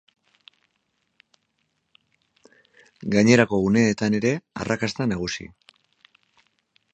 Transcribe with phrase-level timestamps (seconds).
[3.17, 4.33] Gainerako guneetan ere,
[4.65, 5.47] arrakasta nagusi.